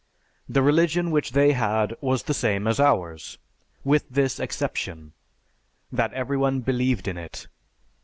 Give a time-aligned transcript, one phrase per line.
[0.49, 3.37] The religion which they had was the same as ours,
[3.83, 5.13] with this exception,
[5.91, 7.47] that everyone believed in it.